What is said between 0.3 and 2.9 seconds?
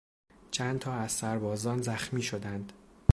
چند تا از سربازان زخمی شدند.